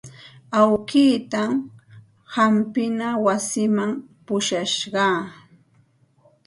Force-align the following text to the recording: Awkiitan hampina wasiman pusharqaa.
Awkiitan 0.59 1.51
hampina 2.33 3.09
wasiman 3.25 3.91
pusharqaa. 4.25 5.17